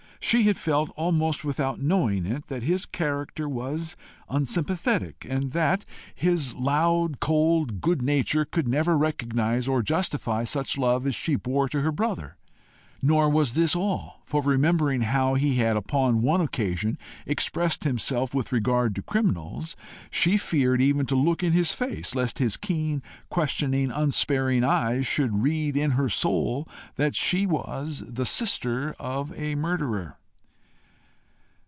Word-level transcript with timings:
She 0.23 0.43
had 0.43 0.55
felt, 0.55 0.91
almost 0.91 1.43
without 1.43 1.81
knowing 1.81 2.27
it, 2.27 2.45
that 2.47 2.61
his 2.61 2.85
character 2.85 3.49
was 3.49 3.97
unsympathetic, 4.29 5.25
and 5.27 5.51
that 5.51 5.83
his 6.13 6.53
loud, 6.53 7.19
cold 7.19 7.81
good 7.81 8.03
nature 8.03 8.45
could 8.45 8.67
never 8.67 8.95
recognise 8.97 9.67
or 9.67 9.81
justify 9.81 10.43
such 10.43 10.77
love 10.77 11.07
as 11.07 11.15
she 11.15 11.35
bore 11.35 11.67
to 11.69 11.81
her 11.81 11.91
brother! 11.91 12.37
Nor 13.03 13.29
was 13.31 13.55
this 13.55 13.75
all; 13.75 14.21
for, 14.25 14.43
remembering 14.43 15.01
how 15.01 15.33
he 15.33 15.55
had 15.55 15.75
upon 15.75 16.21
one 16.21 16.39
occasion 16.39 16.99
expressed 17.25 17.83
himself 17.83 18.33
with 18.35 18.51
regard 18.51 18.93
to 18.95 19.01
criminals, 19.01 19.75
she 20.11 20.37
feared 20.37 20.79
even 20.79 21.07
to 21.07 21.15
look 21.15 21.41
in 21.43 21.51
his 21.51 21.73
face, 21.73 22.13
lest 22.13 22.37
his 22.37 22.57
keen, 22.57 23.01
questioning, 23.27 23.89
unsparing 23.89 24.63
eye 24.63 25.01
should 25.01 25.41
read 25.41 25.75
in 25.75 25.91
her 25.91 26.09
soul 26.09 26.67
that 26.95 27.15
she 27.15 27.47
was 27.47 28.03
the 28.07 28.25
sister 28.25 28.95
of 28.99 29.33
a 29.35 29.55
murderer. 29.55 30.17